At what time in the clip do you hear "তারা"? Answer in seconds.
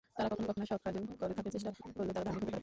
0.17-0.33, 2.15-2.25